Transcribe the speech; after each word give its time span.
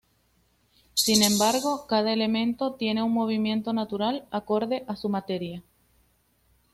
Sin 0.95 1.21
embargo, 1.21 1.85
cada 1.87 2.11
elemento 2.11 2.73
tiene 2.73 3.03
un 3.03 3.11
movimiento 3.13 3.71
natural 3.71 4.27
acorde 4.31 4.83
a 4.87 4.95
su 4.95 5.09
materia. 5.09 5.61